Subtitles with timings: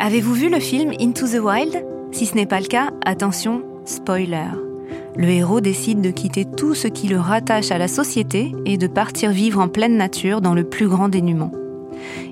[0.00, 1.84] Avez-vous vu le film Into the Wild?
[2.12, 4.46] Si ce n'est pas le cas, attention, spoiler.
[5.16, 8.86] Le héros décide de quitter tout ce qui le rattache à la société et de
[8.86, 11.50] partir vivre en pleine nature dans le plus grand dénuement.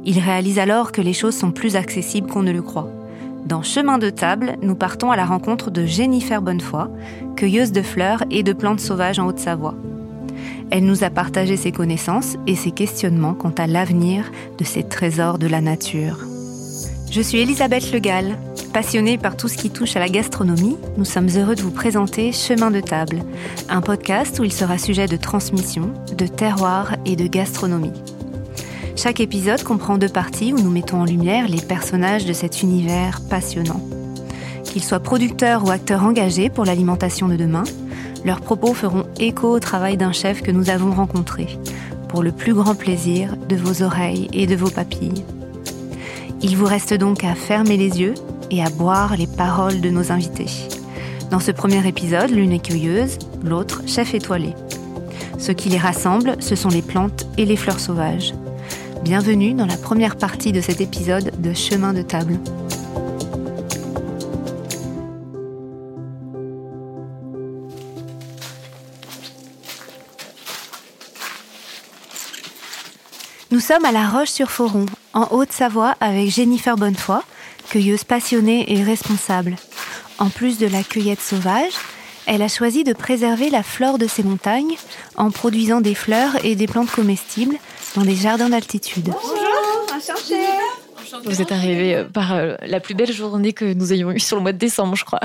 [0.05, 2.89] Il réalise alors que les choses sont plus accessibles qu'on ne le croit.
[3.47, 6.89] Dans Chemin de table, nous partons à la rencontre de Jennifer Bonnefoy,
[7.35, 9.75] cueilleuse de fleurs et de plantes sauvages en Haute-Savoie.
[10.71, 15.39] Elle nous a partagé ses connaissances et ses questionnements quant à l'avenir de ces trésors
[15.39, 16.19] de la nature.
[17.11, 18.37] Je suis Elisabeth Legal.
[18.73, 22.33] Passionnée par tout ce qui touche à la gastronomie, nous sommes heureux de vous présenter
[22.33, 23.23] Chemin de table,
[23.69, 27.93] un podcast où il sera sujet de transmission, de terroir et de gastronomie.
[28.97, 33.21] Chaque épisode comprend deux parties où nous mettons en lumière les personnages de cet univers
[33.31, 33.81] passionnant.
[34.65, 37.65] Qu'ils soient producteurs ou acteurs engagés pour l'alimentation de demain,
[38.25, 41.59] leurs propos feront écho au travail d'un chef que nous avons rencontré,
[42.09, 45.25] pour le plus grand plaisir de vos oreilles et de vos papilles.
[46.49, 48.15] Il vous reste donc à fermer les yeux
[48.53, 50.47] et à boire les paroles de nos invités.
[51.29, 54.55] Dans ce premier épisode, l'une est cueilleuse, l'autre chef étoilé.
[55.39, 58.33] Ce qui les rassemble, ce sont les plantes et les fleurs sauvages.
[59.03, 62.39] Bienvenue dans la première partie de cet épisode de Chemin de table.
[73.67, 77.19] Sommes à La Roche-sur-Foron, en Haute-Savoie, avec Jennifer Bonnefoy,
[77.69, 79.57] cueilleuse passionnée et responsable.
[80.21, 81.73] En plus de la cueillette sauvage,
[82.27, 84.77] elle a choisi de préserver la flore de ces montagnes
[85.17, 87.57] en produisant des fleurs et des plantes comestibles
[87.97, 89.07] dans des jardins d'altitude.
[89.07, 90.47] Bonjour, enchantée.
[91.25, 94.37] Vous êtes arrivé euh, par euh, la plus belle journée que nous ayons eue sur
[94.37, 95.21] le mois de décembre, je crois.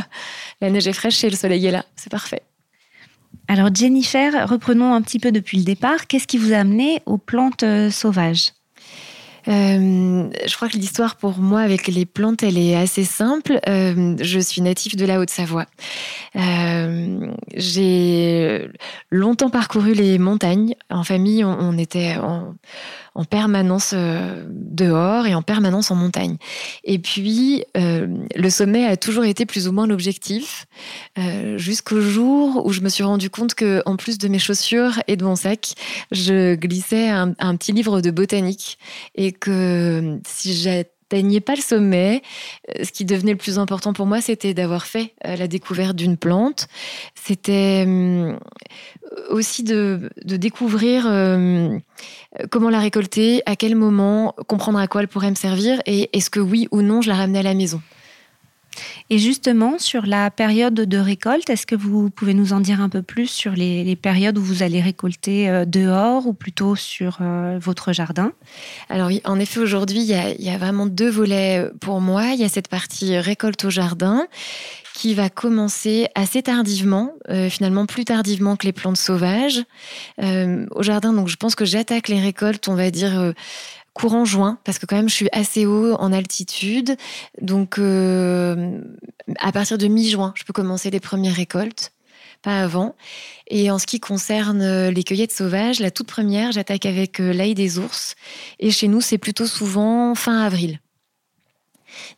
[0.62, 1.86] La neige est fraîche et le soleil est là.
[1.96, 2.42] C'est parfait.
[3.52, 6.08] Alors Jennifer, reprenons un petit peu depuis le départ.
[6.08, 8.54] Qu'est-ce qui vous a amené aux plantes euh, sauvages?
[9.50, 13.60] Euh, je crois que l'histoire pour moi avec les plantes, elle est assez simple.
[13.68, 15.66] Euh, je suis native de la Haute-Savoie.
[17.58, 18.70] J'ai
[19.10, 20.76] longtemps parcouru les montagnes.
[20.90, 22.56] En famille, on, on était en,
[23.14, 26.38] en permanence euh, dehors et en permanence en montagne.
[26.84, 30.66] Et puis, euh, le sommet a toujours été plus ou moins l'objectif,
[31.18, 35.02] euh, jusqu'au jour où je me suis rendu compte que, en plus de mes chaussures
[35.08, 35.74] et de mon sac,
[36.12, 38.78] je glissais un, petit livre de botanique
[39.16, 40.54] et que si
[41.12, 42.22] j'atteignais pas le sommet.
[42.82, 46.68] Ce qui devenait le plus important pour moi, c'était d'avoir fait la découverte d'une plante.
[47.16, 48.40] C'était hum,
[49.30, 51.78] aussi de, découvrir euh,
[52.50, 56.30] comment la récolter, à quel moment, comprendre à quoi elle pourrait me servir et est-ce
[56.30, 57.82] que oui ou non je la ramenais à la maison.
[59.10, 62.90] Et justement, sur la période de récolte, est-ce que vous pouvez nous en dire un
[62.90, 67.60] peu plus sur les, périodes où vous allez récolter euh, dehors ou plutôt sur euh,
[67.62, 68.32] votre jardin?
[68.90, 70.06] Alors oui, en effet, aujourd'hui, il
[70.46, 72.28] y, a vraiment deux volets pour moi.
[72.34, 74.28] Il y a cette partie récolte au jardin
[74.94, 79.64] qui va commencer assez tardivement, euh, finalement plus tardivement que les plantes sauvages.
[80.22, 83.32] Euh, au jardin, donc je pense que j'attaque les récoltes, on va dire euh,
[83.94, 86.96] courant juin, parce que quand même je suis assez haut en altitude.
[87.42, 88.80] Donc euh,
[89.40, 91.94] à partir de mi-juin, je peux commencer les premières récoltes
[92.42, 92.96] pas avant.
[93.48, 97.78] Et en ce qui concerne les cueillettes sauvages, la toute première, j'attaque avec l'ail des
[97.78, 98.16] ours.
[98.60, 100.80] Et chez nous, c'est plutôt souvent fin avril.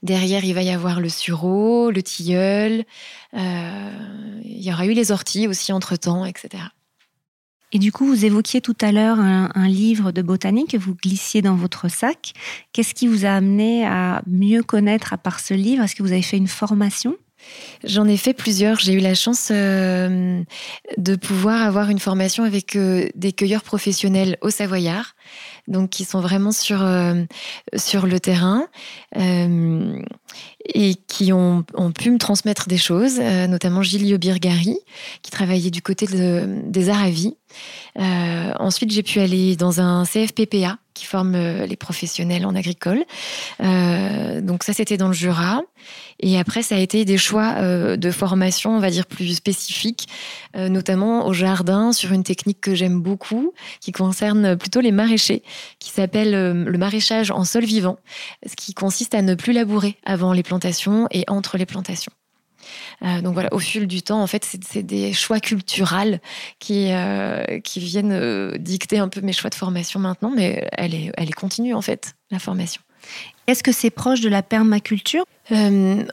[0.02, 2.86] Derrière, il va y avoir le sureau, le tilleul.
[3.34, 6.64] Euh, il y aura eu les orties aussi entre-temps, etc.
[7.74, 11.42] Et du coup, vous évoquiez tout à l'heure un, livre de botanique que vous glissiez
[11.42, 12.34] dans votre sac.
[12.72, 15.84] Qu'est-ce qui vous a amené à mieux connaître à part ce livre?
[15.84, 17.18] Est-ce que vous avez fait une formation?
[17.84, 18.80] J'en ai fait plusieurs.
[18.80, 20.42] J'ai eu la chance euh,
[20.98, 25.16] de pouvoir avoir une formation avec euh, des cueilleurs professionnels au Savoyard,
[25.68, 27.24] donc qui sont vraiment sur, euh,
[27.76, 28.68] sur le terrain
[29.18, 30.00] euh,
[30.66, 34.78] et qui ont, ont, pu me transmettre des choses, euh, notamment Gilio Birgari,
[35.22, 37.38] qui travaillait du côté de, des Aravis.
[37.96, 43.04] ensuite, j'ai pu aller dans un CFPPA qui forme les professionnels en agricole.
[43.60, 45.62] donc ça, c'était dans le Jura.
[46.20, 50.08] Et après, ça a été des choix euh, de formation, on va dire, plus spécifiques,
[50.56, 55.44] euh, notamment au jardin, sur une technique que j'aime beaucoup, qui concerne plutôt les maraîchers,
[55.80, 57.98] qui s'appelle euh, le maraîchage en sol vivant,
[58.46, 62.12] ce qui consiste à ne plus labourer avant les plantations et entre les plantations.
[63.04, 66.20] Euh, donc voilà, au fil du temps, en fait, c'est des choix culturels
[66.60, 70.94] qui, euh, qui viennent euh, dicter un peu mes choix de formation maintenant, mais elle
[70.94, 72.82] est, elle est continue, en fait, la formation.
[73.48, 75.26] Est-ce que c'est proche de la permaculture?
[75.52, 76.04] Euh,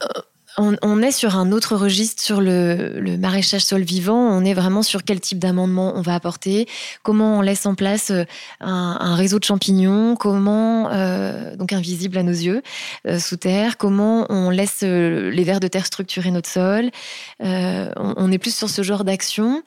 [0.57, 4.17] on, est sur un autre registre sur le, maraîchage sol vivant.
[4.17, 6.67] On est vraiment sur quel type d'amendement on va apporter,
[7.03, 8.23] comment on laisse en place euh,
[8.59, 12.61] un, réseau de champignons, comment, euh, donc invisible à nos yeux,
[13.07, 16.91] euh, sous terre, comment on laisse les vers de terre structurer notre sol.
[17.39, 19.63] on, est plus sur ce genre d'action.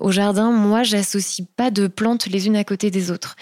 [0.00, 3.36] au jardin, moi, j'associe pas de plantes les unes à côté des autres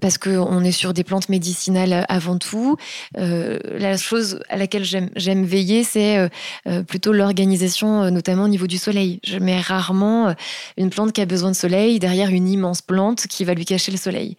[0.00, 2.76] parce qu'on est sur des plantes médicinales avant tout.
[3.18, 6.28] Euh, la chose à laquelle j'aime veiller, c'est euh,
[6.66, 9.20] euh, plutôt l'organisation, notamment au niveau du soleil.
[9.24, 10.34] Je mets rarement
[10.76, 13.92] une plante qui a besoin de soleil derrière une immense plante qui va lui cacher
[13.92, 14.36] le soleil.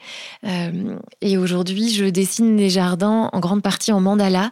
[1.21, 4.51] et aujourd'hui, je dessine les jardins en grande partie en mandala.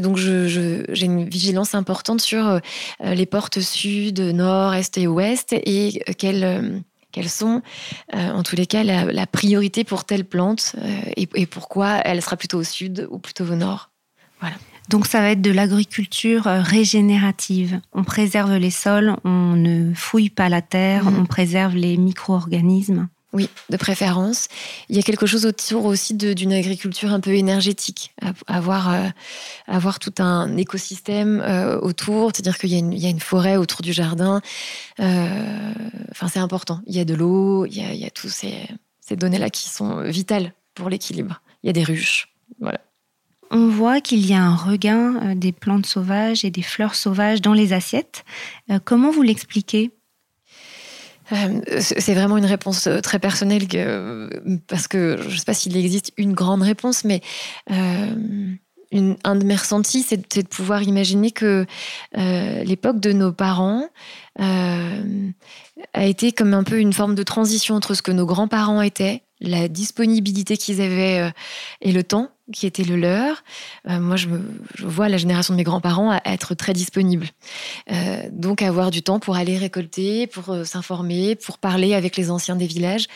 [0.00, 2.60] Donc, j'ai une vigilance importante sur
[3.02, 7.62] les portes sud, nord, est et ouest et quelles quelles sont,
[8.14, 12.36] euh, en tous les cas, la, priorité pour telle plante euh, et, pourquoi elle sera
[12.36, 13.90] plutôt au sud ou plutôt au nord.
[14.40, 14.56] Voilà.
[14.88, 17.80] Donc ça va être de l'agriculture euh, régénérative.
[17.92, 21.18] On préserve les sols, on ne fouille pas la terre, mmh.
[21.20, 23.08] on préserve les micro-organismes.
[23.32, 24.48] Oui, de préférence.
[24.88, 28.12] Il y a quelque chose autour aussi d'une agriculture un peu énergétique,
[28.48, 29.06] avoir, euh,
[29.68, 34.40] avoir tout un écosystème euh, autour, c'est-à-dire qu'il y, a une forêt autour du jardin.
[34.98, 35.72] Euh,
[36.10, 36.80] enfin, c'est important.
[36.86, 38.68] Il y a de l'eau, il, y a tous ces,
[39.00, 41.40] ces données-là qui sont vitales pour l'équilibre.
[41.62, 42.34] Il y a des ruches.
[42.58, 42.80] Voilà.
[43.52, 47.52] On voit qu'il y a un regain des plantes sauvages et des fleurs sauvages dans
[47.52, 48.24] les assiettes.
[48.84, 49.90] Comment vous l'expliquez?
[49.90, 49.99] euh,
[51.80, 53.66] c'est vraiment une réponse euh, très personnelle
[54.66, 57.20] parce que je ne sais pas s'il existe une grande réponse, mais
[57.70, 58.54] euh,
[59.24, 61.64] un de mes ressentis, c'est de, pouvoir imaginer que
[62.12, 63.88] l'époque de nos parents
[64.36, 69.22] a été comme un peu une forme de transition entre ce que nos grands-parents étaient,
[69.40, 71.32] la disponibilité qu'ils avaient
[71.80, 73.42] et le temps qui était le leur.
[73.88, 74.28] Euh, moi, je,
[74.82, 77.28] vois la génération de mes grands-parents être très disponible.
[77.90, 82.30] Euh, donc, avoir du temps pour aller récolter, pour euh, s'informer, pour parler avec les
[82.30, 83.06] anciens des villages,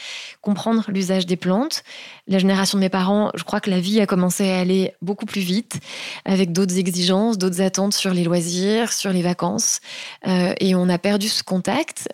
[0.41, 1.83] comprendre l'usage des plantes.
[2.29, 5.27] La génération de mes parents, je crois que la vie a commencé à aller beaucoup
[5.27, 5.81] plus vite,
[6.25, 9.81] avec d'autres exigences, d'autres attentes sur les loisirs, sur les vacances.
[10.27, 12.09] et on a perdu ce contact.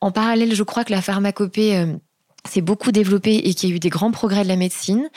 [0.00, 1.86] En parallèle, je crois que la pharmacopée
[2.44, 5.08] s'est beaucoup développé et qu'il y a eu des grands progrès de la médecine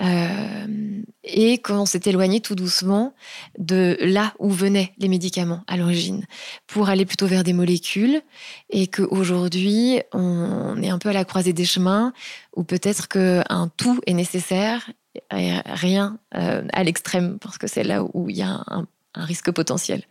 [0.00, 3.14] euh, et qu'on s'est éloigné tout doucement
[3.58, 6.24] de là où venaient les médicaments à l'origine
[6.66, 8.22] pour aller plutôt vers des molécules
[8.70, 12.12] et qu'aujourd'hui on est un peu à la croisée des chemins
[12.54, 14.90] où peut-être qu'un tout est nécessaire
[15.36, 19.50] et rien euh, à l'extrême parce que c'est là où il y a un, risque
[19.50, 20.04] potentiel.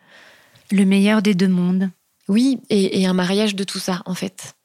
[0.70, 1.90] Le meilleur des deux mondes.
[2.28, 4.57] Oui, et un mariage de tout ça en fait.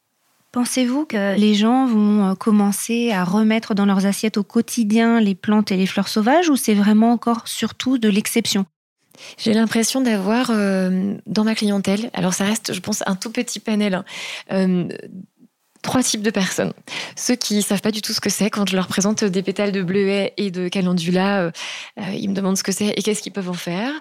[0.52, 5.34] Pensez-vous que les gens vont euh, commencer à remettre dans leurs assiettes au quotidien les
[5.34, 8.66] plantes et les fleurs sauvages ou c'est vraiment encore surtout de l'exception?
[9.38, 13.60] J'ai l'impression d'avoir euh, dans ma clientèle, alors ça reste, je pense, un tout petit
[13.60, 14.04] panel, hein,
[14.52, 14.88] euh,
[15.82, 16.72] trois types de personnes.
[17.16, 19.72] Ceux qui savent pas du tout ce que c'est, quand je leur présente des pétales
[19.72, 21.50] de bleuet et de calendula, euh,
[21.98, 23.92] euh, ils me demandent ce que c'est et qu'est-ce qu'ils peuvent en faire.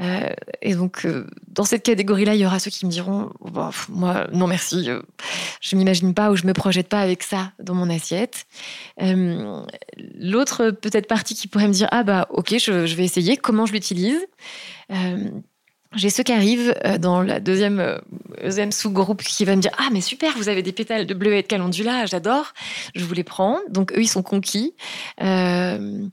[0.00, 0.30] Euh,
[0.62, 1.06] et donc,
[1.48, 4.88] dans cette catégorie-là, il y aura ceux qui me diront bah, Moi, non merci,
[5.60, 8.46] je m'imagine pas ou je me projette pas avec ça dans mon assiette.
[8.98, 13.72] L'autre, peut-être partie qui pourrait me dire Ah, bah, ok, je vais essayer, comment je
[13.72, 14.24] l'utilise
[15.96, 17.98] j'ai ceux qui arrivent euh, dans la deuxième, euh,
[18.42, 21.40] deuxième sous-groupe qui va me dire Ah, mais super, vous avez des pétales de bleuet
[21.40, 22.52] et de calendula, j'adore,
[22.94, 23.58] je vous les prends.
[23.68, 24.74] Donc, eux, ils sont conquis.
[25.22, 26.06] Euh,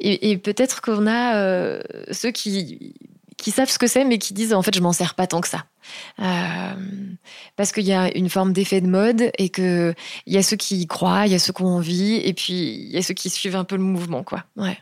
[0.00, 1.80] et, peut-être qu'on a
[2.12, 2.94] ceux qui,
[3.36, 5.40] qui savent ce que c'est, mais qui disent En fait, je m'en sers pas tant
[5.40, 5.64] que ça.
[7.56, 9.94] parce qu'il y a une forme d'effet de mode et qu'il
[10.26, 12.54] y a ceux qui y croient, il y a ceux qui ont envie, et puis
[12.54, 14.44] il y a ceux qui suivent un peu le mouvement, quoi.
[14.56, 14.78] Ouais.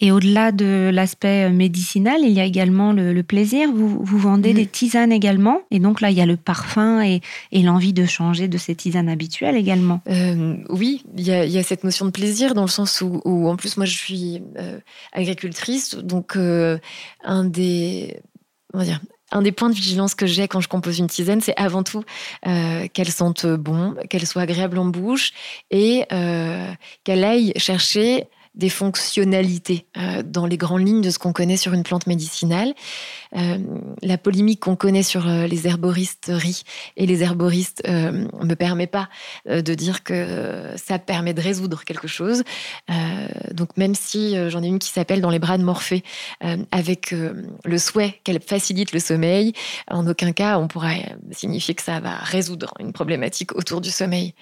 [0.00, 3.70] Et au-delà de l'aspect euh, médicinal, il y a également le, plaisir.
[3.72, 4.56] Vous, vous vendez mm.
[4.56, 5.60] des tisanes également.
[5.70, 7.20] Et donc là, il y a le parfum et,
[7.52, 10.02] l'envie de changer de ces tisanes habituelles également.
[10.08, 13.76] Euh, oui, il y, a, cette notion de plaisir dans le sens où, en plus,
[13.76, 14.78] moi, je suis euh,
[15.12, 15.94] agricultrice.
[15.94, 18.18] Donc, un des...
[18.74, 19.00] dire,
[19.32, 22.04] un des points de vigilance que j'ai quand je compose une tisane, c'est avant tout
[22.42, 25.32] qu'elle sente bon, qu'elle soit agréable en bouche
[25.70, 26.04] et
[27.04, 31.72] qu'elle aille chercher des fonctionnalités euh, dans les grandes lignes de ce qu'on connaît sur
[31.74, 32.72] une plante médicinale.
[33.36, 33.58] Euh,
[34.02, 36.62] la polémique qu'on connaît sur euh, les herboristeries
[36.96, 39.08] et les herboristes ne me permet pas
[39.48, 42.42] de dire que ça permet de résoudre quelque chose.
[43.50, 46.02] donc même si j'en ai une qui s'appelle Dans les bras de Morphée,
[46.70, 47.12] avec
[47.64, 49.52] le souhait qu'elle facilite le sommeil,
[49.90, 54.34] en aucun cas on pourrait signifier que ça va résoudre une problématique autour du sommeil.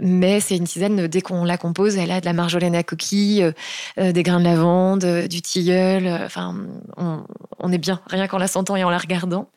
[0.00, 3.51] Mais c'est une tisane, dès qu'on la compose, elle a de la marjolaine à coquille,
[3.96, 6.06] des grains de lavande, du tilleul.
[6.24, 6.54] Enfin,
[6.96, 9.48] on, est bien, rien qu'en la sentant et en la regardant.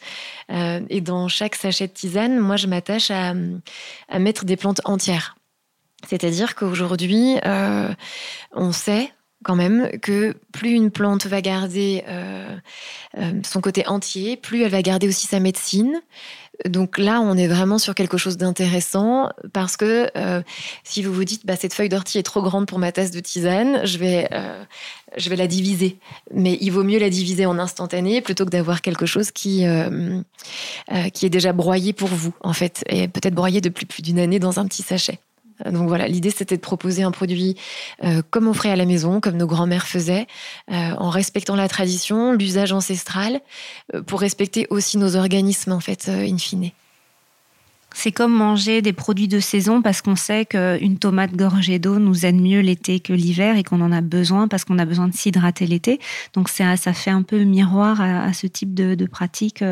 [0.49, 3.33] et dans chaque sachet de tisane, moi, je m'attache à,
[4.09, 5.35] à mettre des plantes entières.
[6.07, 7.37] C'est-à-dire qu'aujourd'hui,
[8.53, 9.11] on sait
[9.45, 12.57] quand même que plus une plante va garder euh,
[13.19, 16.01] euh, son côté entier, plus elle va garder aussi sa médecine.
[16.67, 20.41] Donc là, on est vraiment sur quelque chose d'intéressant parce que euh,
[20.83, 23.19] si vous vous dites, bah, cette feuille d'ortie est trop grande pour ma tasse de
[23.19, 24.29] tisane, je vais,
[25.15, 25.99] je vais la diviser.
[26.33, 29.65] Mais il vaut mieux la diviser en instantané plutôt que d'avoir quelque chose qui,
[31.13, 34.39] qui est déjà broyé pour vous, en fait, et peut-être broyé depuis plus d'une année
[34.39, 35.19] dans un petit sachet.
[35.63, 37.55] Donc voilà, l'idée c'était de proposer un produit
[38.03, 40.27] euh, comme on ferait à la maison, comme nos grands-mères faisaient,
[40.71, 43.39] euh, en respectant la tradition, l'usage ancestral,
[43.93, 46.71] euh, pour respecter aussi nos organismes en fait, in fine.
[47.97, 52.25] C'est comme manger des produits de saison parce qu'on sait qu'une tomate gorgée d'eau nous
[52.25, 55.13] aide mieux l'été que l'hiver et qu'on en a besoin parce qu'on a besoin de
[55.13, 56.01] s'hydrater l'été.
[56.33, 59.63] Donc ça, fait un peu miroir à, ce type de pratique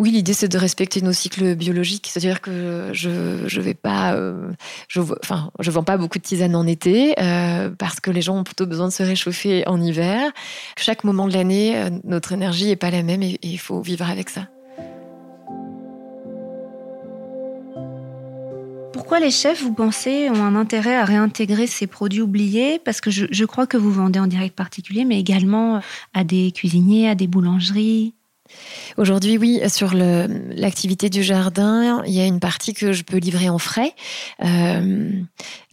[0.00, 4.50] oui, l'idée c'est de respecter nos cycles biologiques, c'est-à-dire que je je vais pas, euh,
[4.88, 8.38] je enfin je vends pas beaucoup de tisanes en été euh, parce que les gens
[8.38, 10.32] ont plutôt besoin de se réchauffer en hiver.
[10.76, 14.08] Chaque moment de l'année, euh, notre énergie est pas la même et il faut vivre
[14.08, 14.48] avec ça.
[18.92, 22.80] Pourquoi les chefs, vous pensez, ont un intérêt à réintégrer ces produits oubliés?
[22.84, 25.80] Parce que je, je crois que vous vendez en direct particulier, mais également
[26.14, 28.14] à des cuisiniers, à des boulangeries.
[28.96, 33.48] Aujourd'hui, oui, sur l'activité du jardin, il y a une partie que je peux livrer
[33.48, 33.92] en frais.
[34.42, 35.10] Euh,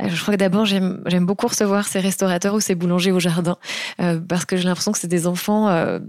[0.04, 3.58] je crois que d'abord, j'aime beaucoup recevoir ces restaurateurs ou ces boulangers au jardin
[4.02, 5.70] euh, parce que j'ai l'impression que c'est des enfants.
[5.70, 6.00] Euh,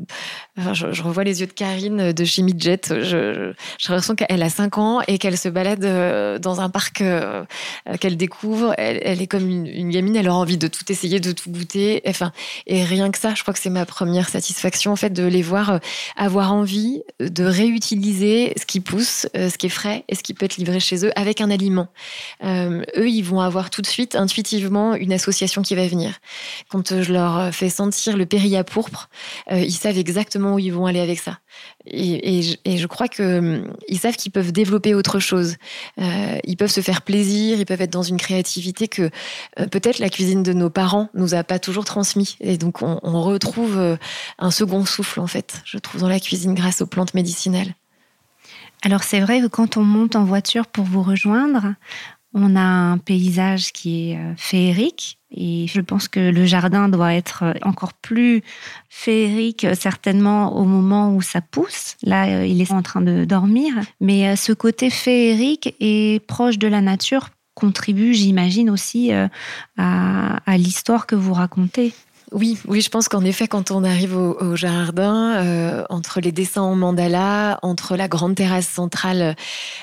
[0.73, 2.81] je, revois les yeux de Karine de chez Midget.
[2.88, 3.52] J'ai
[3.88, 7.02] l'impression qu'elle a 5 ans et qu'elle se balade dans un parc
[8.00, 8.75] qu'elle découvre.
[8.79, 12.02] Elle, est comme une, une, gamine, elle a envie de tout essayer, de tout goûter.
[12.07, 12.33] Enfin,
[12.67, 15.43] et rien que ça, je crois que c'est ma première satisfaction en fait de les
[15.43, 15.81] voir
[16.17, 20.35] avoir envie de réutiliser ce qui pousse, euh, ce qui est frais et ce qui
[20.35, 21.88] peut être livré chez eux avec un aliment.
[22.45, 26.19] Euh, eux, ils vont avoir tout de suite, intuitivement, une association qui va venir.
[26.69, 29.09] Quand je leur fais sentir le périlla pourpre,
[29.50, 31.38] euh, ils savent exactement où ils vont aller avec ça.
[31.87, 35.56] Et, je crois qu'ils savent qu'ils peuvent développer autre chose.
[35.99, 39.11] ils peuvent se faire plaisir, ils peuvent être dans une créativité que
[39.56, 42.37] peut-être la cuisine de nos parents nous a pas toujours transmis.
[42.40, 43.99] Et donc on, retrouve
[44.38, 47.75] un second souffle en fait, je trouve dans la cuisine grâce aux plantes médicinales.
[48.82, 51.75] Alors c'est vrai que quand on monte en voiture pour vous rejoindre,
[52.35, 57.14] on a un paysage qui est euh, féerique et je pense que le jardin doit
[57.14, 58.42] être euh, encore plus
[58.88, 61.96] féerique euh, certainement au moment où ça pousse.
[62.02, 66.80] Là, il est en train de dormir, mais ce côté féerique et proche de la
[66.80, 69.10] nature contribue, j'imagine, aussi
[69.76, 71.92] à l'histoire que vous racontez.
[72.32, 76.62] Oui, oui, je pense qu'en effet, quand on arrive au, jardin, euh, entre les dessins
[76.62, 79.36] en mandala, entre la grande terrasse centrale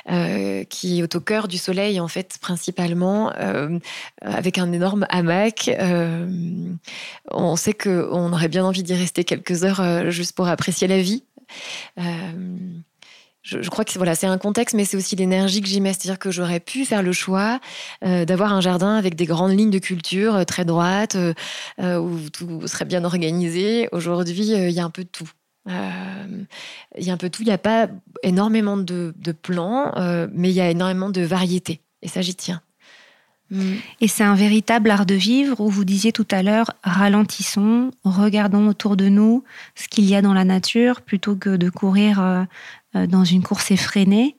[0.09, 3.77] euh, qui est au cœur du soleil, en fait, principalement, euh,
[4.21, 5.69] avec un énorme hamac,
[7.31, 11.23] on sait qu'on aurait bien envie d'y rester quelques heures juste pour apprécier la vie
[13.49, 15.93] je, crois que voilà, c'est un contexte, mais c'est aussi l'énergie que j'y mets.
[15.93, 17.59] C'est-à-dire que j'aurais pu faire le choix
[18.05, 22.29] euh, d'avoir un jardin avec des grandes lignes de culture euh, très droites, euh, où
[22.29, 23.89] tout serait bien organisé.
[23.91, 25.29] Aujourd'hui, il y a un peu de tout.
[25.67, 27.43] Il y a un peu de tout.
[27.43, 27.89] Il n'y a pas
[28.23, 29.93] énormément de, de plans,
[30.33, 31.81] mais il y a énormément de variétés.
[32.01, 32.61] Et ça, j'y tiens.
[33.99, 38.67] Et c'est un véritable art de vivre où vous disiez tout à l'heure, ralentissons, regardons
[38.67, 39.43] autour de nous
[39.75, 42.43] ce qu'il y a dans la nature plutôt que de courir euh,
[42.95, 44.37] euh, dans une course effrénée.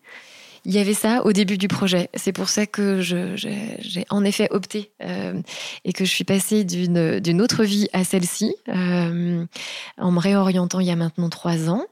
[0.66, 2.10] Il y avait ça au début du projet.
[2.14, 5.40] C'est pour ça que j'ai en effet opté euh,
[5.86, 10.90] et que je suis passée d'une autre vie à celle-ci en me réorientant il y
[10.90, 11.86] a maintenant trois ans.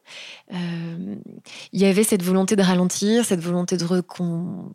[0.50, 4.70] il y avait cette volonté de ralentir, cette volonté de recon,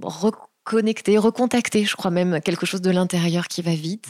[0.63, 4.07] connecter, recontacter, je crois même quelque chose de l'intérieur qui va vite.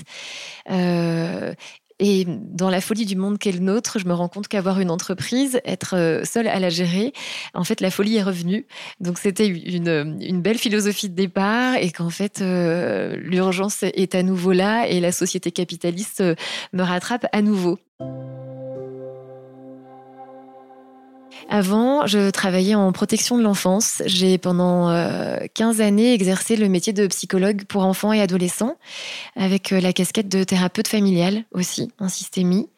[0.69, 1.53] Euh,
[1.99, 4.89] et dans la folie du monde qu'est le nôtre, je me rends compte qu'avoir une
[4.89, 7.13] entreprise, être euh, seule à la gérer,
[7.53, 8.65] en fait, la folie est revenue.
[8.99, 14.51] Donc, c'était une, belle philosophie de départ et qu'en fait, euh, l'urgence est à nouveau
[14.51, 16.23] là et la société capitaliste
[16.73, 17.79] me rattrape à nouveau.
[21.49, 24.01] Avant, je travaillais en protection de l'enfance.
[24.05, 24.87] J'ai pendant
[25.53, 28.77] 15 euh, années exercé le métier de psychologue pour enfants et adolescents,
[29.35, 32.69] avec euh, la casquette de thérapeute familial aussi, en systémie.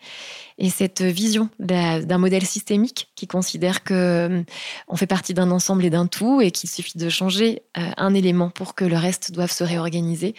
[0.57, 4.43] Et cette vision d'un modèle systémique qui considère que euh,
[4.87, 8.49] on fait partie d'un ensemble et d'un tout et qu'il suffit de changer un élément
[8.49, 10.33] pour que le reste doive se réorganiser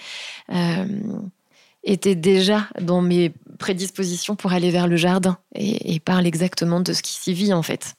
[1.85, 7.02] était déjà dans mes prédispositions pour aller vers le jardin et, parle exactement de ce
[7.02, 7.95] qui s'y vit en fait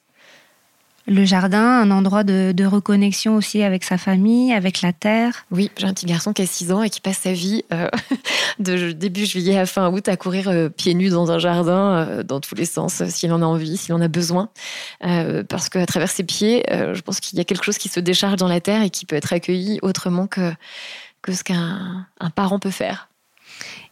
[1.08, 5.46] le jardin, un endroit de, reconnexion aussi avec sa famille, avec la terre.
[5.52, 7.88] Oui, j'ai un petit garçon qui a 6 ans et qui passe sa vie euh,
[8.60, 12.24] de début juillet à fin août à courir euh, pieds nus dans un jardin, euh,
[12.24, 14.50] dans tous les sens, s'il en a envie, s'il en a besoin.
[15.48, 18.36] parce qu'à travers ses pieds, je pense qu'il y a quelque chose qui se décharge
[18.36, 20.52] dans la terre et qui peut être accueilli autrement que,
[21.22, 23.08] que ce qu'un parent peut faire.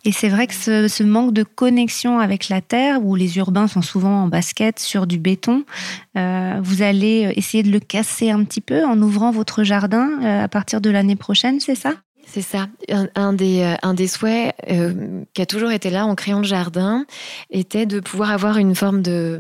[0.06, 3.82] Et c'est vrai que ce, manque de connexion avec la terre, où les urbains sont
[3.82, 5.66] souvent en basket sur du béton,
[6.16, 10.44] euh, vous allez essayer de le casser un petit peu en ouvrant votre jardin euh,
[10.44, 11.94] à partir de l'année prochaine, c'est ça?
[12.28, 12.68] C'est ça.
[12.90, 16.46] Un, des, euh, un des souhaits euh, qui a toujours été là en créant le
[16.46, 17.06] jardin
[17.50, 19.40] était de pouvoir avoir une forme de.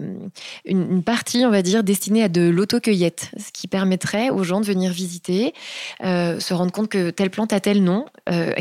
[0.66, 4.66] une, partie, on va dire, destinée à de l'autocueillette, ce qui permettrait aux gens de
[4.66, 5.54] venir visiter,
[6.04, 8.06] euh, se rendre compte que telle plante a tel nom,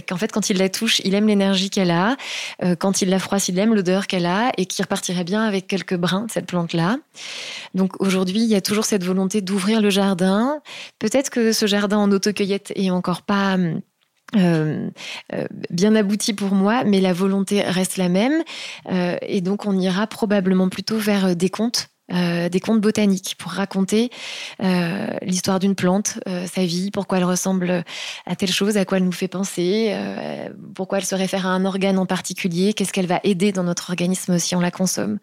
[0.08, 2.16] qu'en fait, quand il la touche, il aime l'énergie qu'elle a,
[2.78, 5.96] quand il la froisse, il aime l'odeur qu'elle a, et qu'il repartirait bien avec quelques
[5.96, 6.98] brins de cette plante-là.
[7.74, 10.60] Donc aujourd'hui, il y a toujours cette volonté d'ouvrir le jardin.
[10.98, 13.56] Peut-être que ce jardin en autocueillette est encore pas
[14.36, 14.90] euh,
[15.32, 18.42] euh, bien abouti pour moi, mais la volonté reste la même.
[18.90, 23.52] Euh, et donc, on ira probablement plutôt vers des contes euh, des contes botaniques pour
[23.52, 24.10] raconter
[24.62, 27.82] euh, l'histoire d'une plante, euh, sa vie, pourquoi elle ressemble
[28.26, 29.96] à telle chose, à quoi elle nous fait penser,
[30.74, 33.88] pourquoi elle se réfère à un organe en particulier, qu'est-ce qu'elle va aider dans notre
[33.88, 35.18] organisme si on la consomme.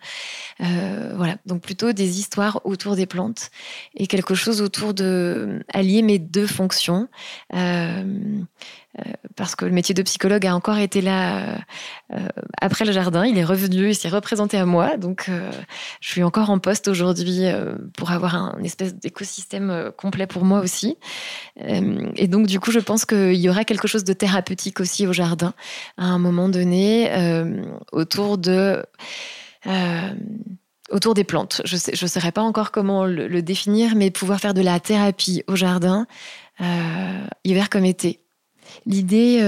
[0.59, 3.51] voilà, donc plutôt des histoires autour des plantes
[3.95, 7.07] et quelque chose autour de allier mes deux fonctions.
[9.35, 11.57] Parce que le métier de psychologue a encore été là
[12.59, 15.29] après le jardin, il est revenu, il s'est représenté à moi, donc
[16.01, 20.43] je suis encore en poste aujourd'hui euh, pour avoir un espèce d'écosystème euh, complet pour
[20.43, 20.97] moi aussi.
[21.61, 25.07] Euh, et donc, du coup, je pense qu'il y aura quelque chose de thérapeutique aussi
[25.07, 25.53] au jardin
[25.97, 27.11] à un moment donné
[27.91, 28.83] autour de
[30.89, 31.61] autour des plantes.
[31.63, 35.43] Je ne je saurais pas encore comment le, définir, mais pouvoir faire de la thérapie
[35.47, 36.07] au jardin,
[37.43, 38.19] hiver comme été.
[38.85, 39.39] L'idée,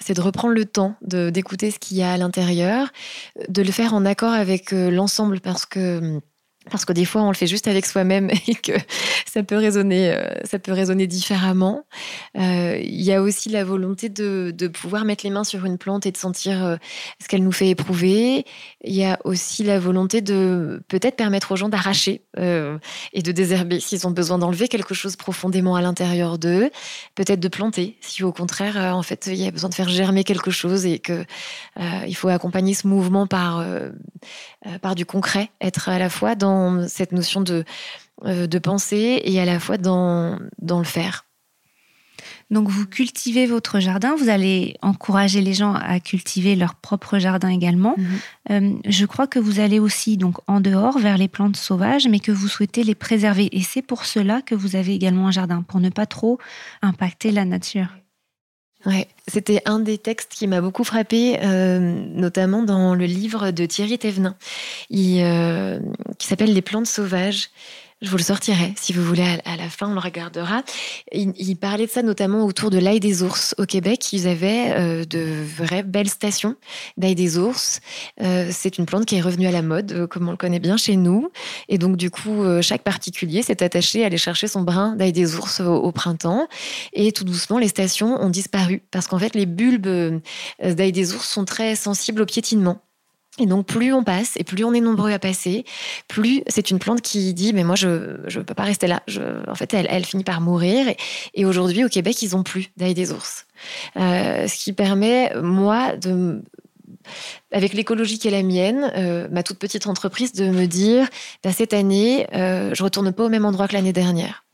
[0.00, 2.88] c'est de reprendre le temps d'écouter ce qu'il y a à l'intérieur,
[3.48, 6.20] de le faire en accord avec l'ensemble, parce que
[6.70, 8.72] parce que des fois on le fait juste avec soi-même et que
[9.26, 11.84] ça peut résonner, euh, ça peut résonner différemment.
[12.36, 16.06] Euh, il y a aussi la volonté de, pouvoir mettre les mains sur une plante
[16.06, 16.76] et de sentir euh,
[17.22, 18.44] ce qu'elle nous fait éprouver.
[18.84, 23.80] Il y a aussi la volonté de peut-être permettre aux gens d'arracher et de désherber
[23.80, 26.70] s'ils ont besoin d'enlever quelque chose profondément à l'intérieur d'eux.
[27.14, 30.24] Peut-être de planter si au contraire en fait il y a besoin de faire germer
[30.24, 31.24] quelque chose et que
[32.06, 33.64] il faut accompagner ce mouvement par
[34.94, 36.57] du concret, être à la fois dans
[36.88, 37.64] cette notion de,
[38.24, 41.24] euh, de pensée et à la fois dans, dans le faire.
[42.50, 47.48] Donc vous cultivez votre jardin, vous allez encourager les gens à cultiver leur propre jardin
[47.48, 47.94] également.
[47.96, 48.06] Mhm.
[48.50, 52.20] Euh, je crois que vous allez aussi donc en dehors vers les plantes sauvages, mais
[52.20, 53.48] que vous souhaitez les préserver.
[53.52, 56.38] Et c'est pour cela que vous avez également un jardin, pour ne pas trop
[56.80, 57.88] impacter la nature.
[59.26, 63.98] C'était un des textes qui m'a beaucoup frappé, euh, notamment dans le livre de Thierry
[63.98, 64.36] Thévenin,
[64.92, 65.80] euh,
[66.18, 67.50] qui s'appelle Les plantes sauvages.
[68.00, 70.62] Je vous le sortirai, si vous voulez, à la fin, on le regardera.
[71.10, 73.56] Il, parlait de ça notamment autour de l'ail des ours.
[73.58, 76.54] Au Québec, ils avaient euh, de vraies belles stations
[76.96, 77.80] d'ail des ours.
[78.22, 80.60] Euh, c'est une plante qui est revenue à la mode, euh, comme on le connaît
[80.60, 81.32] bien chez nous.
[81.68, 85.34] Et donc, du coup, chaque particulier s'est attaché à aller chercher son brin d'ail des
[85.34, 86.46] ours au, printemps.
[86.92, 88.80] Et tout doucement, les stations ont disparu.
[88.92, 90.20] Parce qu'en fait, les bulbes
[90.62, 92.80] d'ail des ours sont très sensibles au piétinement.
[93.38, 95.64] Et donc, plus on passe et plus on est nombreux à passer,
[96.08, 99.02] plus c'est une plante qui dit Mais moi, je ne peux pas rester là.
[99.06, 100.86] Je, en fait, elle, elle finit par mourir.
[101.34, 103.46] Et, aujourd'hui, au Québec, ils ont plus d'ail des ours.
[103.96, 106.42] Euh, ce qui permet, moi, de
[107.52, 111.08] avec l'écologie qui est la mienne, euh, ma toute petite entreprise, de me dire
[111.42, 114.44] bah, cette année, euh, je retourne pas au même endroit que l'année dernière.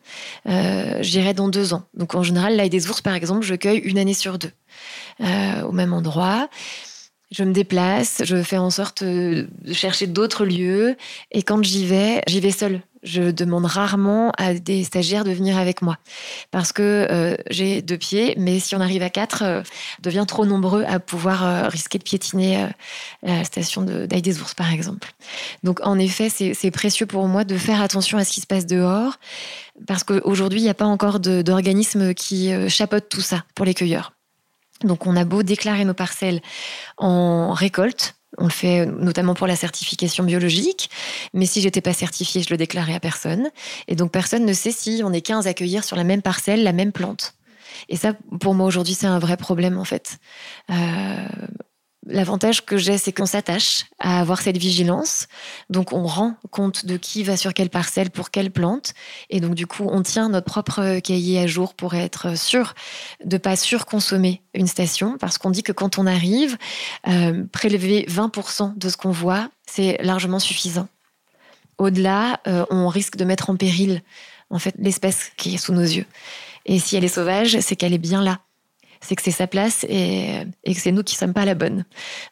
[0.49, 1.85] Euh, J'irai dans deux ans.
[1.95, 4.53] Donc en général, l'ail des ours, par exemple, je cueille une année sur deux
[5.21, 6.49] euh, au même endroit
[7.35, 10.97] je me déplace, je fais en sorte euh, de chercher d'autres lieux.
[11.33, 12.81] Et quand j'y vais, j'y vais seule.
[13.03, 15.99] Je demande rarement à des stagiaires de venir avec moi
[16.51, 19.63] parce que euh, j'ai deux pieds, mais si on arrive à quatre, euh,
[20.01, 22.69] devient trop nombreux à pouvoir risquer de piétiner
[23.23, 25.13] la station d'Aïe des Ours, par exemple.
[25.65, 28.65] Donc, en effet, c'est précieux pour moi de faire attention à ce qui se passe
[28.65, 29.19] dehors
[29.87, 34.15] parce qu'aujourd'hui, il n'y a pas encore d'organisme qui chapeaute tout ça pour les cueilleurs.
[34.83, 36.41] Donc on a beau déclarer nos parcelles
[36.99, 40.91] en récolte, on le fait notamment pour la certification biologique,
[41.33, 43.51] mais si j'étais pas certifiée, je le déclarais à personne.
[43.89, 46.63] Et donc personne ne sait si on est 15 à cueillir sur la même parcelle
[46.63, 47.35] la même plante.
[47.89, 50.19] Et ça, pour moi aujourd'hui, c'est un vrai problème en fait.
[50.71, 51.27] Euh,
[52.07, 55.27] L'avantage que j'ai, c'est qu'on s'attache à avoir cette vigilance.
[55.71, 58.93] Donc, on rend compte de qui va sur quelle parcelle pour quelle plante.
[59.31, 62.75] Et donc, du coup, on tient notre propre cahier à jour pour être sûr
[63.25, 65.17] de pas surconsommer une station.
[65.19, 66.59] Parce qu'on dit que quand on arrive,
[67.09, 70.89] euh, prélever 20% de ce qu'on voit, c'est largement suffisant.
[71.79, 74.03] Au-delà, euh, on risque de mettre en péril,
[74.51, 76.07] en fait, l'espèce qui est sous nos yeux.
[76.67, 78.41] Et si elle est sauvage, c'est qu'elle est bien là
[79.05, 81.85] c'est que c'est sa place et, que c'est nous qui sommes pas la bonne.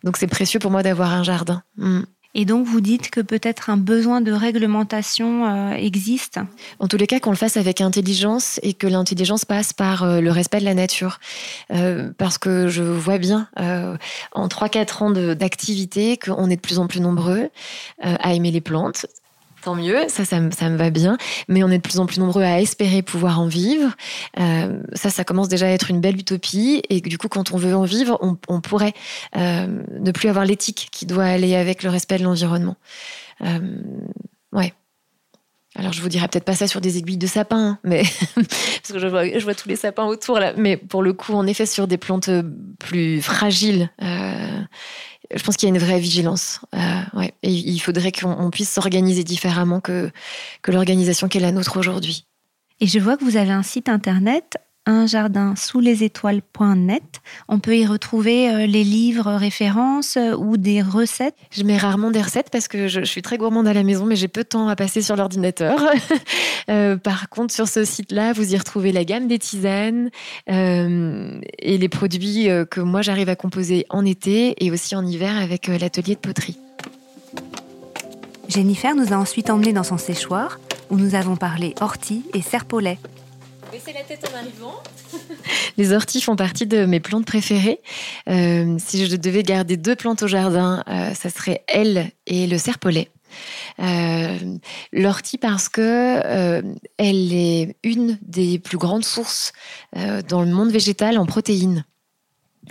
[0.05, 1.63] Donc c'est précieux pour moi d'avoir un jardin.
[1.77, 2.03] Mm.
[2.35, 6.41] Et donc vous dites que peut-être un besoin de réglementation euh, existe
[6.79, 10.21] En tous les cas, qu'on le fasse avec intelligence et que l'intelligence passe par euh,
[10.21, 11.21] le respect de la nature.
[11.73, 16.87] Euh, parce que je vois bien en 3-4 ans d'activité qu'on est de plus en
[16.87, 17.51] plus nombreux
[18.01, 19.07] à aimer les plantes.
[19.63, 21.17] Tant mieux, ça, ça, me va bien.
[21.47, 23.93] Mais on est de plus en plus nombreux à espérer pouvoir en vivre.
[24.41, 26.83] Euh, ça, ça commence déjà à être une belle utopie.
[26.91, 28.93] Et du coup, quand on veut en vivre, on, pourrait
[29.37, 29.67] euh,
[30.01, 32.77] ne plus avoir l'éthique qui doit aller avec le respect de l'environnement.
[33.43, 33.61] Euh,
[34.53, 34.75] ouais.
[35.77, 38.03] Alors, je vous dirais peut-être pas ça sur des aiguilles de sapin, mais
[38.35, 40.55] parce que je vois, je vois, tous les sapins autour là.
[40.57, 42.31] Mais pour le coup, en effet, sur des plantes
[42.81, 43.91] plus fragiles
[45.35, 46.61] je pense qu'il y a une vraie vigilance.
[46.75, 50.11] Euh, il faudrait qu'on puisse s'organiser différemment que,
[50.63, 52.27] que l'organisation qui est la nôtre aujourd'hui.
[52.81, 57.03] Et je vois que vous avez un site internet un jardin sous les étoiles.net.
[57.49, 61.37] On peut y retrouver euh, les livres références euh, ou des recettes.
[61.53, 64.17] Je mets rarement des recettes parce que je, suis très gourmande à la maison, mais
[64.17, 65.81] j'ai peu de temps à passer sur l'ordinateur.
[66.71, 70.11] Euh, par contre, sur ce site-là, vous y retrouvez la gamme des tisanes
[70.47, 75.67] et les produits que moi j'arrive à composer en été et aussi en hiver avec
[75.67, 76.57] l'atelier de poterie.
[78.49, 82.99] Jennifer nous a ensuite emmenés dans son séchoir où nous avons parlé ortie et serpolet.
[83.73, 84.83] La tête en arrivant.
[85.79, 87.81] Les orties font partie de mes plantes préférées.
[88.29, 92.59] Euh, si je devais garder deux plantes au jardin, euh, ça serait elle et le
[92.59, 93.11] serpolet.
[93.81, 94.37] Euh,
[94.93, 96.63] L'ortie parce que euh,
[96.99, 99.55] elle est une des plus grandes sources
[100.29, 101.87] dans le monde végétal en protéines.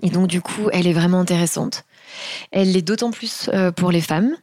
[0.04, 1.84] Et donc du coup, elle est vraiment intéressante.
[2.52, 4.36] Elle l'est d'autant plus pour les femmes.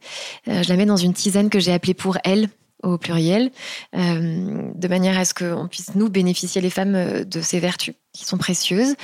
[0.45, 2.49] je la mets dans une tisane que j'ai appelée pour elle
[2.83, 3.51] au pluriel,
[3.95, 7.95] euh, de manière à ce qu'on puisse nous bénéficier les femmes euh, de ces vertus
[8.13, 8.95] qui sont précieuses.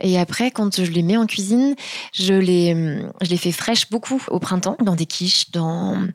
[0.00, 1.74] Et après, quand je les mets en cuisine,
[2.12, 6.06] je les, je les fais fraîches beaucoup au printemps, dans des quiches, dans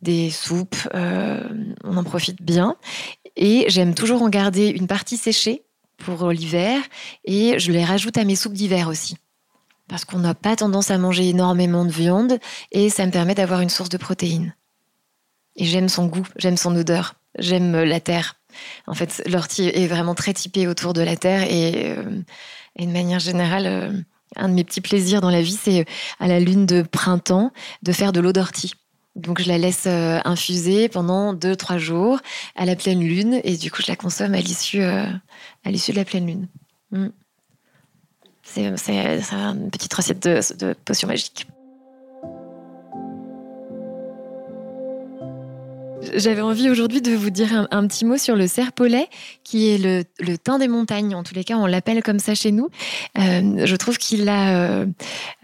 [0.00, 0.76] des soupes.
[0.94, 1.42] Euh,
[1.84, 2.76] on en profite bien.
[3.36, 5.62] Et j'aime toujours en garder une partie séchée
[5.98, 6.80] pour l'hiver
[7.24, 9.16] et je les rajoute à mes soupes d'hiver aussi.
[9.88, 12.38] Parce qu'on n'a pas tendance à manger énormément de viande
[12.72, 14.54] et ça me permet d'avoir une source de protéines.
[15.56, 18.36] Et j'aime son goût, j'aime son odeur, j'aime euh, la terre.
[18.86, 22.22] En fait, l'ortie est vraiment très typée autour de la terre et, euh,
[22.78, 23.92] de manière générale, euh,
[24.36, 25.84] un de mes petits plaisirs dans la vie, c'est
[26.18, 28.74] à la lune de printemps de faire de l'eau d'ortie.
[29.16, 32.20] Donc je la laisse infuser pendant deux trois jours
[32.54, 36.28] à la pleine lune et du coup je la consomme à l'issue de la pleine
[36.28, 36.48] lune.
[36.92, 37.08] Mm.
[38.44, 41.48] C'est une petite recette de, de potion magique.
[46.14, 49.08] J'avais envie aujourd'hui de vous dire un, petit mot sur le serpolet,
[49.44, 51.14] qui est le, le thym des montagnes.
[51.14, 52.68] En tous les cas, on l'appelle comme ça chez nous.
[53.18, 54.86] Euh, je trouve qu'il a, euh,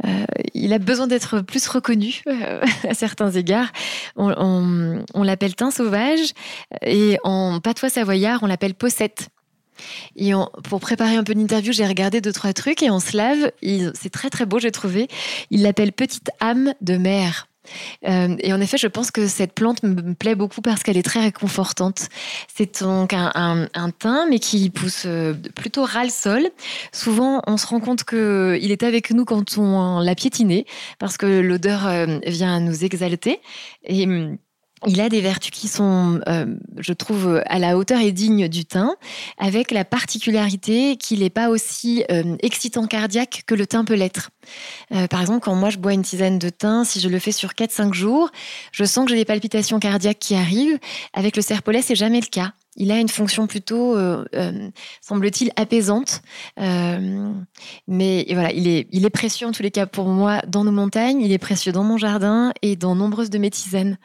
[0.06, 2.22] euh, il a besoin d'être plus reconnu
[2.88, 3.70] à certains égards.
[4.16, 6.32] On, on, l'appelle thym sauvage
[6.82, 9.28] et en patois savoyard, on l'appelle possette.
[10.16, 10.32] Et
[10.64, 14.30] pour préparer un peu l'interview, j'ai regardé deux, trois trucs et en slave, c'est très
[14.30, 15.08] très beau, j'ai trouvé.
[15.50, 17.46] Il l'appelle petite âme de mer.
[18.06, 21.02] Euh, et en effet, je pense que cette plante me plaît beaucoup parce qu'elle est
[21.02, 22.08] très réconfortante.
[22.54, 26.48] C'est donc un, thym, mais qui pousse euh, plutôt ras le sol.
[26.92, 30.66] Souvent, on se rend compte qu'il est avec nous quand on l'a piétiné,
[30.98, 33.40] parce que l'odeur euh, vient nous exalter.
[33.88, 34.36] Hum,
[34.84, 36.46] il a des vertus qui sont, euh,
[36.78, 38.90] je trouve, à la hauteur et digne du thym,
[39.38, 44.30] avec la particularité qu'il n'est pas aussi euh, excitant cardiaque que le thym peut l'être.
[44.94, 47.32] Euh, par exemple, quand moi je bois une tisane de thym, si je le fais
[47.32, 48.30] sur 4-5 jours,
[48.72, 50.78] je sens que j'ai des palpitations cardiaques qui arrivent.
[51.14, 52.52] Avec le serpolet, c'est jamais le cas.
[52.76, 53.96] Il a une fonction plutôt,
[55.00, 56.22] semble-t-il, apaisante.
[56.56, 60.72] mais voilà, il est, il est précieux en tous les cas pour moi dans nos
[60.72, 63.98] montagnes, il est précieux dans mon jardin et dans nombreuses de mes tisanes.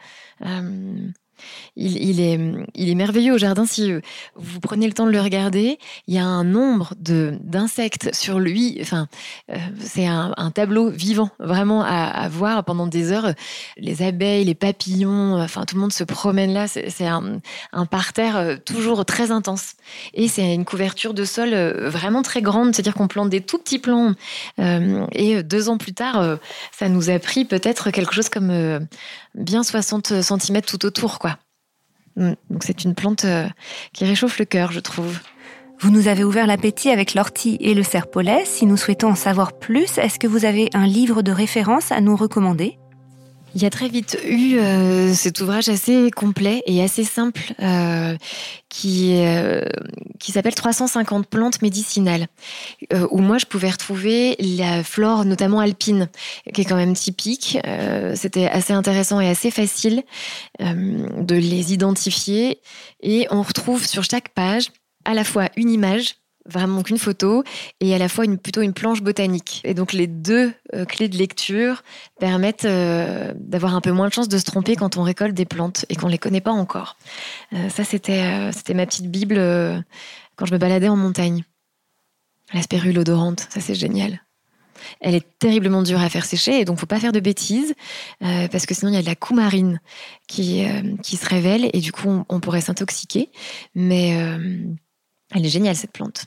[1.74, 2.38] Il, est,
[2.74, 4.00] il est merveilleux au jardin si euh,
[4.36, 5.78] vous prenez le temps de le regarder.
[6.06, 8.78] Il y a un nombre d'insectes sur lui.
[8.82, 9.08] Enfin,
[9.50, 13.32] euh, c'est un, tableau vivant, vraiment à, voir pendant des heures.
[13.78, 16.68] Les abeilles, les papillons, enfin tout le monde se promène là.
[16.68, 17.40] C'est un,
[17.72, 19.74] un, parterre euh, toujours très intense.
[20.12, 23.78] Et c'est une couverture de sol vraiment très grande, c'est-à-dire qu'on plante des tout petits
[23.78, 24.12] plants.
[24.58, 26.38] et deux ans plus tard,
[26.70, 28.86] ça nous a pris peut-être quelque chose comme
[29.34, 31.38] bien 60 cm tout autour, quoi.
[32.16, 32.32] Mm.
[32.50, 33.48] Donc c'est une plante euh,
[33.92, 35.18] qui réchauffe le cœur, je trouve.
[35.80, 38.44] Vous nous avez ouvert l'appétit avec l'ortie et le serpolet.
[38.44, 42.00] Si nous souhaitons en savoir plus, est-ce que vous avez un livre de référence à
[42.00, 42.78] nous recommander?
[43.54, 48.16] Il y a très vite eu euh, cet ouvrage assez complet et assez simple euh,
[48.68, 49.62] qui, euh,
[50.18, 52.26] qui s'appelle 350 plantes médicinales,
[53.10, 56.08] où moi je pouvais retrouver la flore notamment alpine,
[56.52, 57.58] qui est quand même typique.
[58.14, 60.02] C'était assez intéressant et assez facile
[60.60, 62.60] de les identifier.
[63.02, 64.68] Et on retrouve sur chaque page
[65.04, 67.44] à la fois une image vraiment qu'une photo
[67.80, 69.60] et à la fois plutôt une planche botanique.
[69.64, 71.82] Et donc les deux euh, clés de lecture
[72.18, 75.44] permettent euh, d'avoir un peu moins de chance de se tromper quand on récolte des
[75.44, 76.96] plantes et qu'on ne les connaît pas encore.
[77.52, 79.36] Euh, ça, c'était c'était ma petite Bible
[80.36, 81.44] quand je me baladais en montagne.
[82.52, 84.22] La spérule odorante, ça c'est génial.
[85.00, 87.74] Elle est terriblement dure à faire sécher et donc faut pas faire de bêtises
[88.20, 89.80] parce que sinon il y a de la coumarine
[90.26, 90.64] qui,
[91.02, 93.30] qui se révèle et du coup on pourrait s'intoxiquer.
[93.74, 94.10] Mais
[95.34, 96.26] elle est géniale cette plante.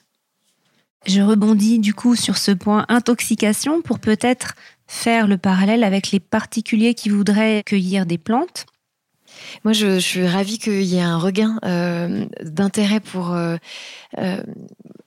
[1.05, 4.55] Je rebondis du coup sur ce point intoxication pour peut-être
[4.87, 8.65] faire le parallèle avec les particuliers qui voudraient cueillir des plantes.
[9.63, 13.57] Moi, je, suis ravie qu'il y ait un regain euh, d'intérêt pour, euh,
[14.17, 14.41] euh,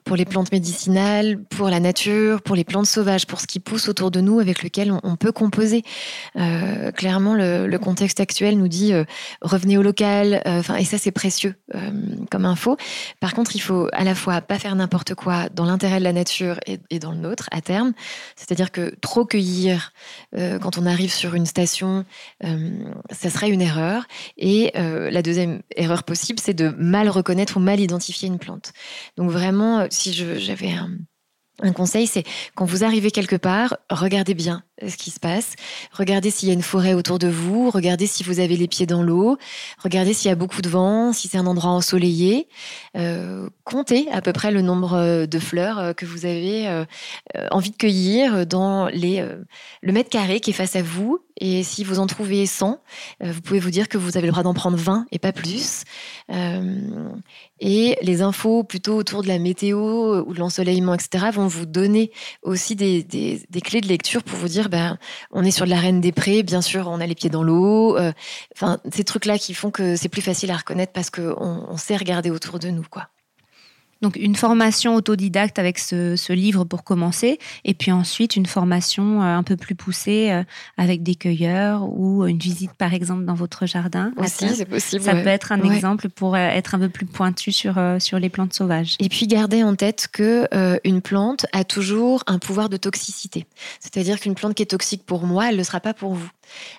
[0.08, 3.90] pour les plantes médicinales, pour la nature, pour les plantes sauvages, pour ce qui pousse
[3.90, 5.82] autour de nous, avec lequel on, peut composer.
[6.36, 9.04] Euh, clairement, le, contexte actuel nous dit euh,
[9.42, 11.54] revenez au local, euh, enfin, et ça c'est précieux
[12.30, 12.78] comme info.
[13.20, 16.14] Par contre, il faut à la fois pas faire n'importe quoi dans l'intérêt de la
[16.14, 17.92] nature et, dans le nôtre à terme.
[18.34, 19.92] C'est-à-dire que trop cueillir
[20.34, 22.06] quand on arrive sur une station,
[22.42, 24.06] ça serait une erreur.
[24.38, 28.72] Et la deuxième erreur possible, c'est de mal reconnaître ou mal identifier une plante.
[29.16, 32.22] Donc vraiment, si j'avais un, conseil, c'est
[32.54, 35.56] quand vous arrivez quelque part, regardez bien ce qui se passe,
[35.90, 38.86] regardez s'il y a une forêt autour de vous, regardez si vous avez les pieds
[38.86, 39.38] dans l'eau,
[39.82, 42.46] regardez s'il y a beaucoup de vent, si c'est un endroit ensoleillé,
[42.96, 46.84] euh, comptez à peu près le nombre de fleurs euh, que vous avez euh,
[47.50, 49.26] envie de cueillir dans les,
[49.82, 51.18] le mètre carré qui est face à vous.
[51.40, 52.80] Et si vous en trouvez 100,
[53.20, 55.84] vous pouvez vous dire que vous avez le droit d'en prendre 20 et pas plus.
[57.60, 62.12] Et les infos plutôt autour de la météo ou de l'ensoleillement, etc., vont vous donner
[62.42, 63.04] aussi des,
[63.64, 64.98] clés de lecture pour vous dire, ben,
[65.32, 67.42] on est sur de la reine des prés, bien sûr, on a les pieds dans
[67.42, 67.96] l'eau.
[67.96, 68.12] Euh,
[68.54, 71.96] enfin, ces trucs-là qui font que c'est plus facile à reconnaître parce qu'on on sait
[71.96, 73.08] regarder autour de nous, quoi.
[74.00, 79.36] Donc une formation autodidacte avec ce, livre pour commencer, et puis ensuite une formation euh,
[79.36, 80.44] un peu plus poussée euh,
[80.76, 84.12] avec des cueilleurs ou une visite par exemple dans votre jardin.
[84.16, 85.02] Aussi, c'est possible.
[85.02, 88.28] Ça peut être un exemple pour euh, être un peu plus pointu sur, sur les
[88.28, 88.96] plantes sauvages.
[89.00, 90.46] Et puis garder en tête que
[90.84, 93.46] une plante a toujours un pouvoir de toxicité.
[93.80, 96.30] C'est-à-dire qu'une plante qui est toxique pour moi, elle ne le sera pas pour vous.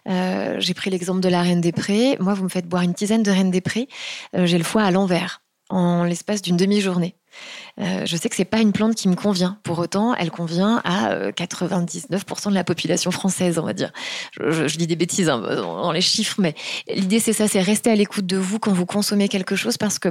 [0.05, 2.17] J'ai pris l'exemple de la reine des prés.
[2.19, 3.87] Moi, vous me faites boire une tisane de reine des prés,
[4.33, 7.15] j'ai le foie à l'envers en l'espace d'une demi-journée.
[7.79, 9.57] Euh, je sais que c'est pas une plante qui me convient.
[9.63, 13.91] Pour autant, elle convient à 99% euh, de la population française, on va dire.
[14.39, 16.55] Je, dis des bêtises hein, dans les chiffres, mais
[16.87, 19.99] l'idée c'est ça, c'est rester à l'écoute de vous quand vous consommez quelque chose, parce
[19.99, 20.09] que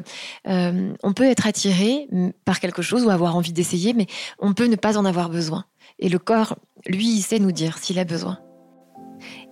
[0.49, 2.09] euh, on peut être attiré
[2.45, 4.07] par quelque chose ou avoir envie d'essayer, mais
[4.39, 5.65] on peut ne pas en avoir besoin.
[5.99, 8.39] Et le corps, lui, il sait nous dire s'il a besoin.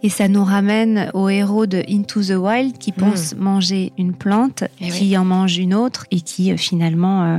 [0.03, 3.01] Et ça nous ramène au héros de Into the Wild qui hmm.
[3.01, 7.39] pense manger une plante, eh qui en mange une autre et qui euh, finalement euh,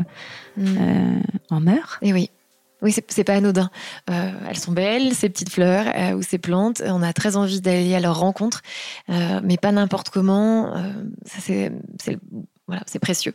[0.57, 0.77] hmm.
[0.79, 1.99] euh, en meurt.
[2.01, 2.29] Et eh oui.
[2.83, 3.71] Oui, c'est pas anodin.
[4.05, 6.83] elles sont belles, ces petites fleurs ou ces plantes.
[6.85, 8.61] On a très envie d'aller à leur rencontre,
[9.07, 10.75] mais pas n'importe comment.
[11.25, 11.71] c'est
[12.67, 13.33] voilà, précieux.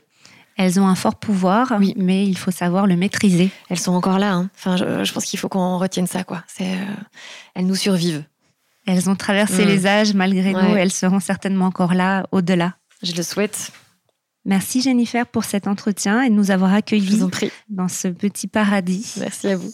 [0.57, 1.95] Elles ont un fort pouvoir, oui.
[1.97, 3.51] mais il faut savoir le maîtriser.
[3.69, 4.33] Elles sont encore là.
[4.33, 4.51] Hein.
[4.55, 6.25] Enfin, je, pense qu'il faut qu'on retienne ça.
[6.25, 6.45] Quoi.
[6.59, 8.25] elles nous survivent.
[8.87, 9.69] Elles ont traversé mm.
[9.69, 12.75] les âges malgré nous et elles seront certainement encore là au-delà.
[13.03, 13.73] Je le souhaite.
[14.45, 17.23] Merci Jennifer pour cet entretien et de nous avoir accueillis
[17.69, 19.15] dans ce petit paradis.
[19.19, 19.71] Merci à vous.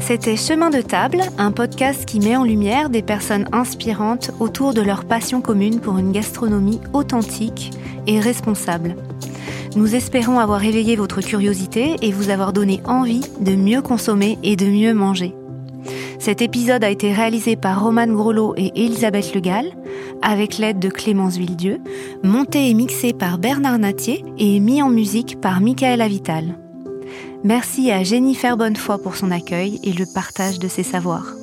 [0.00, 4.82] C'était Chemin de table, un podcast qui met en lumière des personnes inspirantes autour de
[4.82, 7.70] leur passion commune pour une gastronomie authentique
[8.06, 8.96] et responsable.
[9.76, 14.56] Nous espérons avoir éveillé votre curiosité et vous avoir donné envie de mieux consommer et
[14.56, 15.34] de mieux manger.
[16.24, 19.66] Cet épisode a été réalisé par Romane Grelot et Elisabeth Legal,
[20.22, 21.82] avec l'aide de Clémence Villedieu,
[22.22, 26.56] monté et mixé par Bernard Natier et mis en musique par Michael Avital.
[27.44, 31.34] Merci à Jennifer Bonnefoy pour son accueil et le partage de ses savoirs.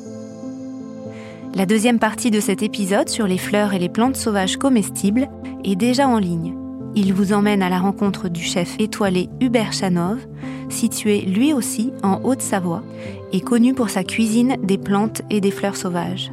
[1.53, 5.29] La deuxième partie de cet épisode sur les fleurs et les plantes sauvages comestibles
[5.63, 6.55] est déjà en ligne.
[6.95, 10.19] Il vous emmène à la rencontre du chef étoilé Hubert Chanov,
[10.69, 12.83] situé lui aussi en Haute-Savoie
[13.31, 16.31] et connu pour sa cuisine des plantes et des fleurs sauvages.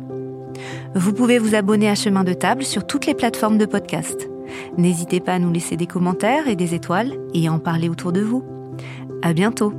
[0.94, 4.28] Vous pouvez vous abonner à Chemin de Table sur toutes les plateformes de podcast.
[4.76, 8.12] N'hésitez pas à nous laisser des commentaires et des étoiles et à en parler autour
[8.12, 8.44] de vous.
[9.22, 9.72] À bientôt!